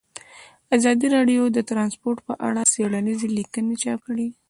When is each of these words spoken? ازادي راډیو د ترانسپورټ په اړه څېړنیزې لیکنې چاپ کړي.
ازادي 0.77 1.07
راډیو 1.15 1.43
د 1.51 1.57
ترانسپورټ 1.69 2.17
په 2.27 2.33
اړه 2.47 2.61
څېړنیزې 2.73 3.27
لیکنې 3.37 3.75
چاپ 3.83 3.99
کړي. 4.07 4.27